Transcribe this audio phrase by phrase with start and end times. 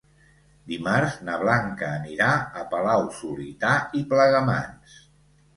[0.71, 2.31] Dimarts na Blanca anirà
[2.63, 4.99] a Palau-solità i Plegamans.